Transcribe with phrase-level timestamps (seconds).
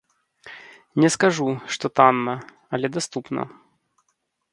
[1.03, 2.35] Не скажу, што танна,
[2.79, 3.41] але даступна.